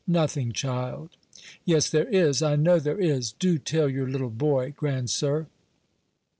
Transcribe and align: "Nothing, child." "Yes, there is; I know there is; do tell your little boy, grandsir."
"Nothing, 0.07 0.51
child." 0.51 1.11
"Yes, 1.63 1.87
there 1.91 2.07
is; 2.09 2.41
I 2.41 2.55
know 2.55 2.79
there 2.79 2.99
is; 2.99 3.33
do 3.33 3.59
tell 3.59 3.87
your 3.87 4.09
little 4.09 4.31
boy, 4.31 4.73
grandsir." 4.75 5.45